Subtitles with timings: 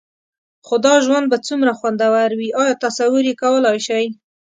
[0.65, 4.05] خو دا ژوند به څومره خوندور وي؟ ایا تصور یې کولای شئ؟